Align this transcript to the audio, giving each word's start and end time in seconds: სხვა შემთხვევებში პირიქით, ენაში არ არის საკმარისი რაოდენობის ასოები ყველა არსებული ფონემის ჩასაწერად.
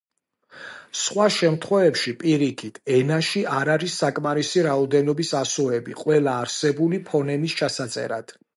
სხვა 1.01 1.25
შემთხვევებში 1.35 2.13
პირიქით, 2.23 2.79
ენაში 2.95 3.43
არ 3.59 3.71
არის 3.75 3.99
საკმარისი 4.05 4.65
რაოდენობის 4.71 5.35
ასოები 5.43 5.99
ყველა 6.03 6.37
არსებული 6.47 7.05
ფონემის 7.13 7.59
ჩასაწერად. 7.63 8.39